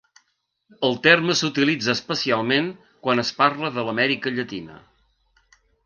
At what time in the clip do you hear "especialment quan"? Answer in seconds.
1.99-3.25